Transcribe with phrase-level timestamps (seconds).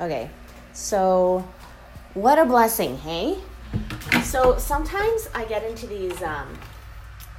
[0.00, 0.30] Okay,
[0.72, 1.46] so
[2.14, 3.36] what a blessing, hey?
[4.22, 6.58] So sometimes I get into these um,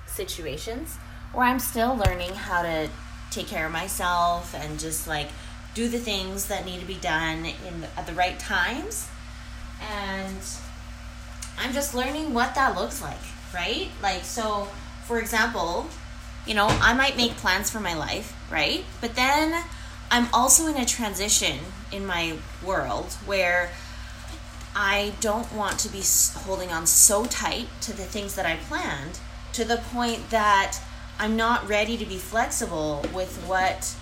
[0.05, 0.97] situations
[1.33, 2.87] where I'm still learning how to
[3.31, 5.29] take care of myself and just like
[5.73, 9.07] do the things that need to be done in at the right times
[9.81, 10.37] and
[11.57, 13.21] I'm just learning what that looks like,
[13.55, 13.87] right?
[14.03, 14.67] Like so
[15.05, 15.87] for example,
[16.45, 18.83] you know, I might make plans for my life, right?
[18.99, 19.63] But then
[20.13, 23.71] I'm also in a transition in my world where
[24.75, 26.01] I don't want to be
[26.35, 29.19] holding on so tight to the things that I planned
[29.53, 30.79] to the point that
[31.17, 33.95] I'm not ready to be flexible with what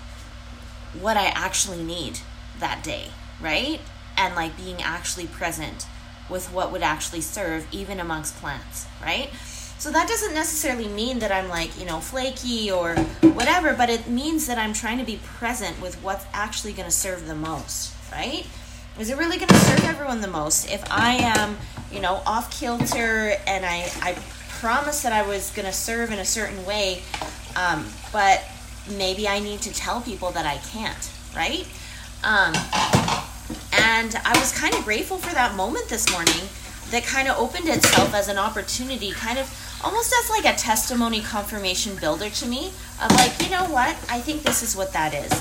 [1.00, 2.22] what I actually need
[2.60, 3.80] that day, right?
[4.18, 5.86] And like being actually present
[6.28, 9.30] with what would actually serve even amongst plants, right?
[9.80, 14.10] So that doesn't necessarily mean that I'm like, you know, flaky or whatever, but it
[14.10, 17.96] means that I'm trying to be present with what's actually going to serve the most,
[18.12, 18.46] right?
[19.00, 20.70] Is it really going to serve everyone the most?
[20.70, 21.58] If I am,
[21.94, 24.18] you know, off kilter and I, I
[24.60, 27.02] promised that I was going to serve in a certain way,
[27.56, 28.44] um, but
[28.98, 31.66] maybe I need to tell people that I can't, right?
[32.26, 32.54] Um,
[33.80, 36.50] and I was kind of grateful for that moment this morning
[36.92, 39.48] that kind of opened itself as an opportunity, kind of
[39.84, 43.96] almost as like a testimony confirmation builder to me of like, you know what?
[44.10, 45.32] I think this is what that is.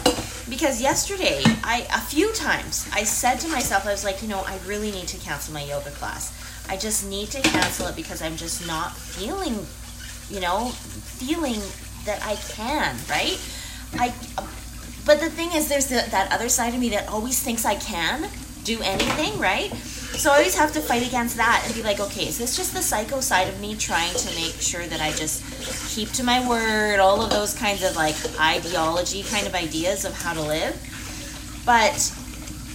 [0.48, 4.42] Because yesterday, I a few times I said to myself, I was like, you know,
[4.46, 6.32] I really need to cancel my yoga class.
[6.68, 9.66] I just need to cancel it because I'm just not feeling,
[10.30, 11.60] you know, feeling
[12.04, 13.38] that I can, right?
[13.94, 14.14] I
[15.04, 17.76] but the thing is there's the, that other side of me that always thinks I
[17.76, 18.28] can
[18.64, 19.72] do anything, right?
[20.18, 22.74] So I always have to fight against that and be like, okay, is this just
[22.74, 26.46] the psycho side of me trying to make sure that I just keep to my
[26.48, 30.74] word, all of those kinds of like ideology kind of ideas of how to live?
[31.64, 32.12] But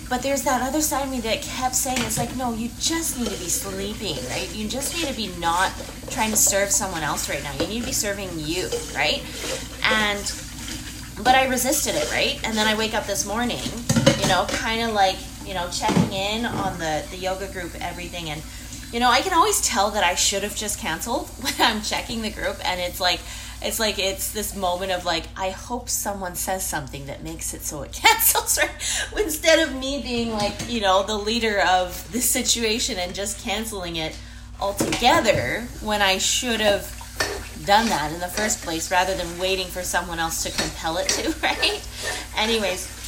[0.09, 3.19] but there's that other side of me that kept saying it's like no you just
[3.19, 4.49] need to be sleeping right?
[4.55, 5.73] You just need to be not
[6.11, 7.51] trying to serve someone else right now.
[7.59, 9.21] You need to be serving you right?
[9.83, 10.23] And
[11.25, 12.39] but i resisted it right?
[12.47, 13.61] And then i wake up this morning
[14.21, 18.29] you know kind of like you know, checking in on the, the yoga group, everything.
[18.29, 18.41] And,
[18.91, 22.21] you know, I can always tell that I should have just canceled when I'm checking
[22.21, 22.57] the group.
[22.63, 23.19] And it's like,
[23.63, 27.61] it's like it's this moment of like I hope someone says something that makes it
[27.61, 28.69] so it cancels right
[29.17, 33.95] instead of me being like you know the leader of the situation and just canceling
[33.95, 34.17] it
[34.59, 36.99] altogether when I should have
[37.65, 41.07] done that in the first place rather than waiting for someone else to compel it
[41.09, 41.87] to right
[42.35, 43.02] anyways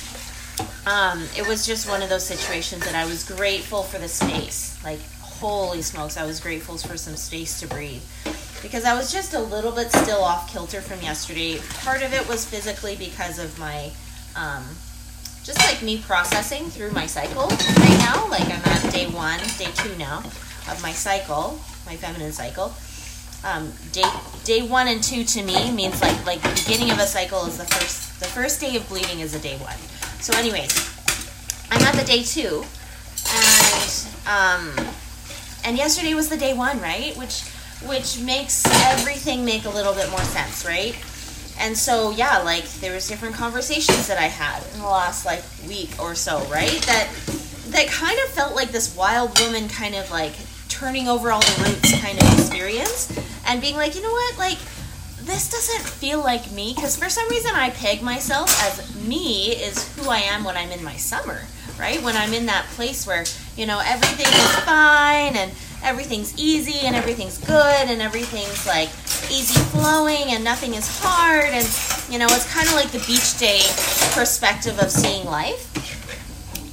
[0.85, 4.77] um, it was just one of those situations that I was grateful for the space.
[4.83, 8.03] Like, holy smokes, I was grateful for some space to breathe.
[8.61, 11.59] Because I was just a little bit still off kilter from yesterday.
[11.83, 13.91] Part of it was physically because of my,
[14.35, 14.63] um,
[15.43, 18.27] just like me processing through my cycle right now.
[18.29, 20.19] Like, I'm at day one, day two now
[20.69, 22.73] of my cycle, my feminine cycle.
[23.43, 24.09] Um, day
[24.43, 27.59] day one and two to me means like like the beginning of a cycle is
[27.59, 29.77] the first the first day of bleeding is a day one
[30.25, 30.73] so, anyways,
[31.69, 32.65] I'm at the day two,
[33.29, 34.87] and um,
[35.63, 37.15] and yesterday was the day one, right?
[37.15, 37.43] Which
[37.85, 40.95] which makes everything make a little bit more sense, right?
[41.59, 45.43] And so, yeah, like there was different conversations that I had in the last like
[45.67, 46.81] week or so, right?
[46.87, 47.07] That
[47.67, 50.33] that kind of felt like this wild woman kind of like
[50.69, 53.15] turning over all the roots kind of experience
[53.45, 54.57] and being like, you know what, like
[55.25, 59.95] this doesn't feel like me because for some reason I peg myself as me is
[59.97, 61.41] who I am when I'm in my summer,
[61.79, 62.01] right?
[62.03, 63.25] When I'm in that place where,
[63.57, 65.51] you know, everything is fine and
[65.83, 68.89] everything's easy and everything's good and everything's like
[69.31, 71.67] easy flowing and nothing is hard and
[72.11, 73.61] you know, it's kind of like the beach day
[74.13, 75.73] perspective of seeing life.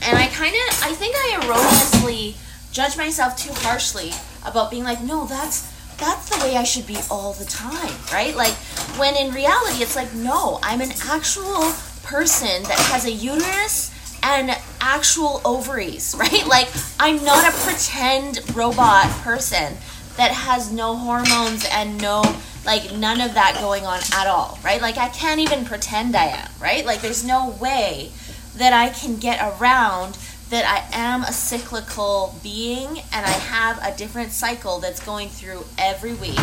[0.07, 2.37] And I kind of I think I erroneously
[2.71, 4.13] judge myself too harshly
[4.45, 8.35] about being like, "No, that's that's the way I should be all the time, right?
[8.35, 8.55] Like,
[8.99, 11.73] when in reality, it's like, no, I'm an actual
[12.03, 13.91] person that has a uterus
[14.23, 16.47] and actual ovaries, right?
[16.47, 16.69] Like,
[16.99, 19.77] I'm not a pretend robot person
[20.17, 22.23] that has no hormones and no,
[22.67, 24.81] like, none of that going on at all, right?
[24.81, 26.85] Like, I can't even pretend I am, right?
[26.85, 28.11] Like, there's no way
[28.57, 30.19] that I can get around
[30.53, 35.65] that I am a cyclical being and I have a different cycle that's going through
[35.79, 36.39] every week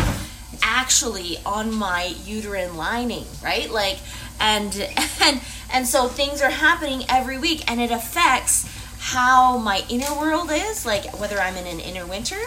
[0.64, 3.70] actually on my uterine lining, right?
[3.70, 3.98] Like
[4.40, 4.74] and
[5.22, 5.40] and
[5.72, 8.68] and so things are happening every week and it affects
[8.98, 12.40] how my inner world is, like whether I'm in an inner winter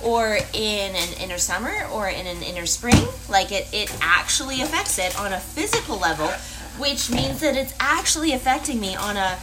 [0.00, 5.00] or in an inner summer or in an inner spring, like it it actually affects
[5.00, 6.28] it on a physical level,
[6.78, 9.36] which means that it's actually affecting me on a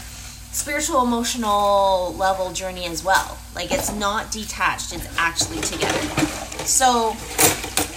[0.55, 3.37] spiritual emotional level journey as well.
[3.53, 5.99] Like it's not detached, it's actually together.
[6.65, 7.13] So,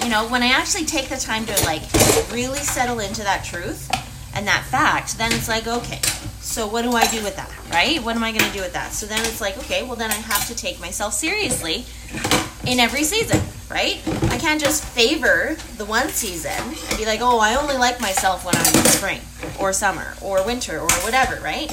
[0.03, 1.83] you know, when I actually take the time to like
[2.33, 3.89] really settle into that truth
[4.35, 6.01] and that fact, then it's like, okay,
[6.41, 8.03] so what do I do with that, right?
[8.03, 8.93] What am I going to do with that?
[8.93, 11.85] So then it's like, okay, well then I have to take myself seriously
[12.67, 13.41] in every season,
[13.71, 14.03] right?
[14.33, 18.45] I can't just favor the one season and be like, oh, I only like myself
[18.45, 19.21] when I'm in spring
[19.61, 21.71] or summer or winter or whatever, right?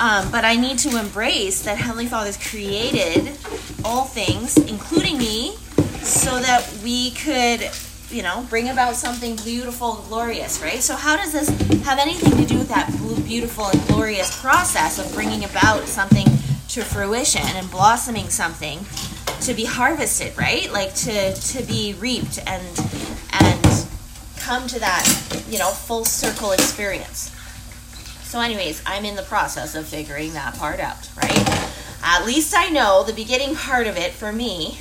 [0.00, 3.36] Um, but I need to embrace that Heavenly Father's created
[3.84, 5.56] all things, including me,
[6.02, 7.70] so that we could
[8.10, 10.80] you know, bring about something beautiful and glorious, right?
[10.80, 11.48] So, how does this
[11.84, 12.90] have anything to do with that
[13.30, 16.26] beautiful and glorious process of bringing about something
[16.70, 18.80] to fruition and blossoming something
[19.42, 20.68] to be harvested, right?
[20.72, 22.66] Like to to be reaped and
[23.30, 23.86] and
[24.36, 25.06] come to that,
[25.48, 27.30] you know, full circle experience.
[28.30, 31.70] So, anyways, I'm in the process of figuring that part out, right?
[32.02, 34.78] At least I know the beginning part of it for me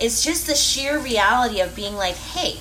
[0.00, 2.58] it's just the sheer reality of being like, hey,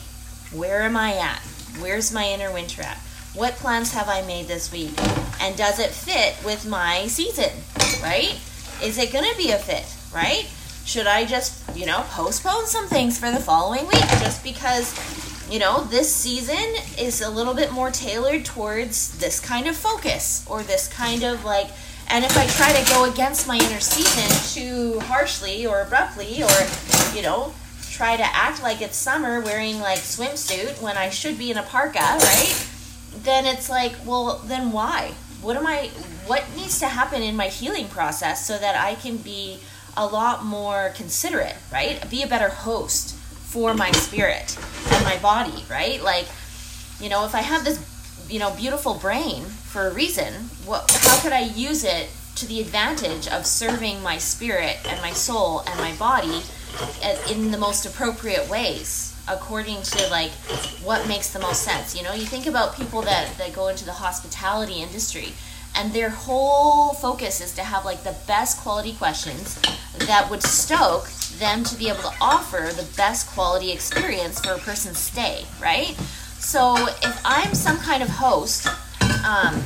[0.56, 1.40] where am I at?
[1.80, 2.98] Where's my inner winter at?
[3.34, 4.94] What plans have I made this week?
[5.42, 7.50] And does it fit with my season,
[8.04, 8.40] right?
[8.84, 10.48] Is it going to be a fit, right?
[10.86, 14.94] Should I just, you know, postpone some things for the following week just because,
[15.54, 16.58] you know, this season
[16.98, 21.46] is a little bit more tailored towards this kind of focus or this kind of
[21.46, 21.68] like
[22.08, 27.16] and if I try to go against my inner season too harshly or abruptly, or,
[27.16, 27.54] you know,
[27.90, 31.64] try to act like it's summer wearing like swimsuit when I should be in a
[31.64, 32.68] parka, right?
[33.16, 35.14] Then it's like, well, then why?
[35.42, 35.88] What am I,
[36.28, 39.60] what needs to happen in my healing process so that I can be
[39.96, 42.08] a lot more considerate, right?
[42.10, 43.13] Be a better host
[43.54, 44.58] for my spirit
[44.92, 46.02] and my body, right?
[46.02, 46.28] Like,
[47.00, 47.78] you know, if I have this
[48.30, 50.34] you know beautiful brain for a reason
[50.66, 55.12] what how could i use it to the advantage of serving my spirit and my
[55.12, 56.42] soul and my body
[57.30, 60.32] in the most appropriate ways according to like
[60.82, 63.86] what makes the most sense you know you think about people that that go into
[63.86, 65.34] the hospitality industry
[65.76, 69.60] and their whole focus is to have like the best quality questions
[70.08, 71.10] that would stoke
[71.40, 75.96] them to be able to offer the best quality experience for a person's stay right
[76.44, 78.68] so if I'm some kind of host,
[79.26, 79.64] um,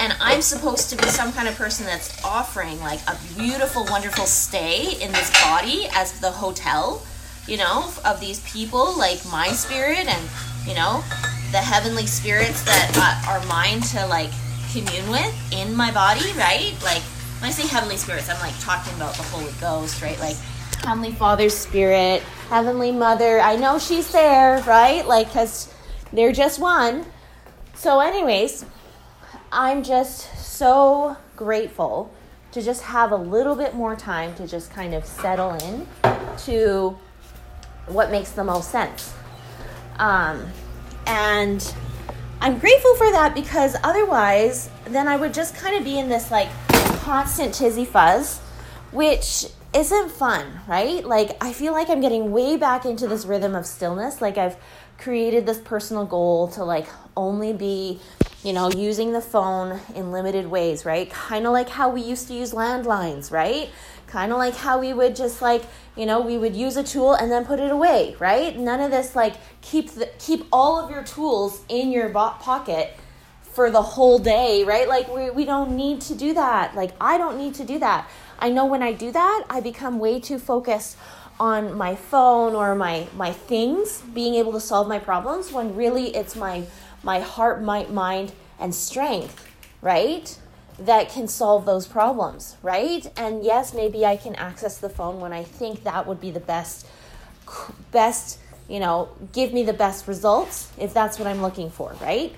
[0.00, 4.24] and I'm supposed to be some kind of person that's offering like a beautiful, wonderful
[4.24, 7.02] stay in this body as the hotel,
[7.46, 10.28] you know, of these people, like my spirit and,
[10.66, 11.04] you know,
[11.52, 14.30] the heavenly spirits that are mine to like
[14.72, 16.74] commune with in my body, right?
[16.82, 17.02] Like,
[17.38, 20.18] when I say heavenly spirits, I'm like talking about the Holy Ghost, right?
[20.18, 20.36] Like,
[20.84, 23.40] Heavenly Father's spirit, Heavenly Mother.
[23.40, 25.06] I know she's there, right?
[25.06, 25.72] Like, because
[26.12, 27.06] they're just one.
[27.74, 28.64] So, anyways,
[29.52, 32.12] I'm just so grateful
[32.50, 35.86] to just have a little bit more time to just kind of settle in
[36.38, 36.98] to
[37.86, 39.14] what makes the most sense.
[39.98, 40.46] Um,
[41.06, 41.74] and
[42.40, 46.30] I'm grateful for that because otherwise, then I would just kind of be in this
[46.32, 46.48] like
[47.00, 48.40] constant tizzy fuzz,
[48.90, 51.04] which isn't fun, right?
[51.04, 54.20] Like, I feel like I'm getting way back into this rhythm of stillness.
[54.20, 54.56] Like, I've
[55.02, 56.86] created this personal goal to like
[57.16, 57.98] only be
[58.44, 61.10] you know using the phone in limited ways right?
[61.10, 63.68] Kind of like how we used to use landlines right?
[64.06, 65.64] Kind of like how we would just like
[65.96, 68.56] you know we would use a tool and then put it away right?
[68.56, 72.96] None of this like keep the, keep all of your tools in your pocket
[73.42, 74.88] for the whole day right?
[74.88, 76.76] Like we, we don't need to do that.
[76.76, 78.08] Like i don't need to do that
[78.42, 80.96] i know when i do that i become way too focused
[81.40, 86.14] on my phone or my my things being able to solve my problems when really
[86.14, 86.64] it's my
[87.02, 89.48] my heart my mind and strength
[89.80, 90.38] right
[90.78, 93.06] that can solve those problems right?
[93.16, 96.40] And yes maybe i can access the phone when i think that would be the
[96.54, 96.86] best
[97.90, 102.34] best you know give me the best results if that's what i'm looking for right?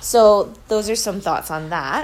[0.00, 1.92] So those are some thoughts on that